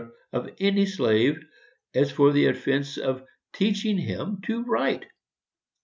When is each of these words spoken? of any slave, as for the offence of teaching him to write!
of 0.33 0.49
any 0.59 0.83
slave, 0.87 1.45
as 1.93 2.11
for 2.11 2.31
the 2.31 2.47
offence 2.47 2.97
of 2.97 3.23
teaching 3.53 3.99
him 3.99 4.41
to 4.43 4.63
write! 4.63 5.05